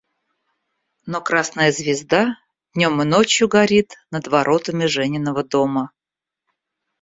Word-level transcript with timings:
Но 1.05 1.21
красная 1.21 1.71
звезда 1.71 2.35
днем 2.73 3.03
и 3.03 3.05
ночью 3.05 3.47
горит 3.47 3.97
над 4.09 4.25
воротами 4.29 4.87
Жениного 4.87 5.43
дома. 5.43 5.91